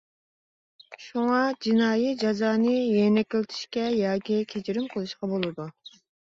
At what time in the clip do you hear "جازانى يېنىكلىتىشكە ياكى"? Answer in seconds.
2.21-4.39